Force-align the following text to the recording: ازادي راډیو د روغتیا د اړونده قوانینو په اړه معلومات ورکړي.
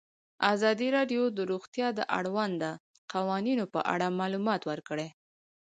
ازادي 0.53 0.87
راډیو 0.97 1.23
د 1.37 1.39
روغتیا 1.51 1.87
د 1.95 1.99
اړونده 2.17 2.71
قوانینو 3.13 3.65
په 3.73 3.79
اړه 3.93 4.07
معلومات 4.19 4.61
ورکړي. 4.71 5.07